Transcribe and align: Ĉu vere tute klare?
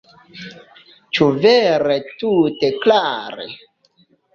Ĉu 1.19 1.29
vere 1.45 2.01
tute 2.19 2.75
klare? 2.83 3.51